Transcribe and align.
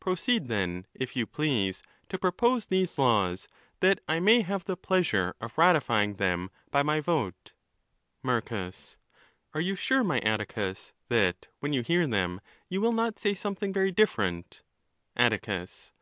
—Proceed, 0.00 0.48
then, 0.48 0.86
if 0.94 1.14
you 1.16 1.26
please, 1.26 1.82
to 2.08 2.16
propose 2.18 2.64
these 2.64 2.96
laws, 2.96 3.46
that 3.80 4.00
I 4.08 4.20
may 4.20 4.40
have 4.40 4.64
the 4.64 4.74
pleasure 4.74 5.36
of 5.38 5.58
ratifying 5.58 6.14
them 6.14 6.48
by 6.70 6.82
my 6.82 6.98
vote. 7.00 7.52
Marcus.—Are 8.22 9.60
you 9.60 9.76
sure, 9.76 10.02
my 10.02 10.20
Atticus, 10.20 10.94
that 11.10 11.48
when 11.60 11.74
you 11.74 11.82
hear 11.82 12.06
them, 12.06 12.40
you 12.70 12.80
will 12.80 12.92
not 12.92 13.18
say 13.18 13.34
something 13.34 13.70
very 13.70 13.92
different? 13.92 14.62
Attieus. 15.14 15.92